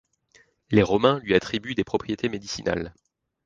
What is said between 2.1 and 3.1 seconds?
médicinales.